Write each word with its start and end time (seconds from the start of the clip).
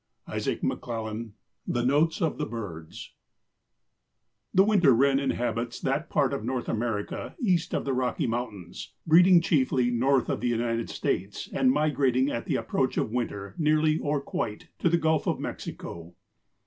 —Isaac 0.25 0.61
McLellan, 0.63 1.33
"The 1.67 1.85
Notes 1.85 2.23
of 2.23 2.39
the 2.39 2.47
Birds." 2.47 3.13
The 4.51 4.63
Winter 4.63 4.95
Wren 4.95 5.19
inhabits 5.19 5.79
that 5.79 6.09
part 6.09 6.33
of 6.33 6.43
North 6.43 6.67
America 6.67 7.35
east 7.39 7.75
of 7.75 7.85
the 7.85 7.93
Rocky 7.93 8.25
Mountains, 8.25 8.93
breeding 9.05 9.41
chiefly 9.41 9.91
north 9.91 10.27
of 10.27 10.41
the 10.41 10.47
United 10.49 10.89
States 10.89 11.47
and 11.53 11.71
migrating 11.71 12.31
at 12.31 12.47
the 12.47 12.55
approach 12.55 12.97
of 12.97 13.11
winter 13.11 13.53
nearly 13.59 13.99
or 13.99 14.19
quite 14.19 14.69
to 14.79 14.89
the 14.89 14.97
Gulf 14.97 15.27
of 15.27 15.39
Mexico. 15.39 16.15